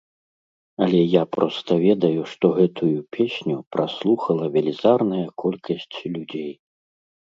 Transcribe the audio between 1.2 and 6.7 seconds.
проста ведаю, што гэтую песню праслухала велізарная колькасць людзей.